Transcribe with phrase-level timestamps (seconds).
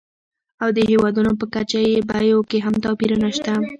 [0.63, 3.53] او د هېوادونو په کچه یې بیو کې هم توپیرونه شته.